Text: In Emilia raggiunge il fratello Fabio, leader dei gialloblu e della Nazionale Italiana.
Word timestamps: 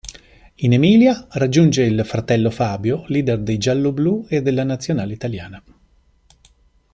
In 0.55 0.73
Emilia 0.73 1.27
raggiunge 1.33 1.83
il 1.83 2.03
fratello 2.05 2.49
Fabio, 2.49 3.03
leader 3.09 3.37
dei 3.37 3.59
gialloblu 3.59 4.25
e 4.29 4.41
della 4.41 4.63
Nazionale 4.63 5.13
Italiana. 5.13 5.61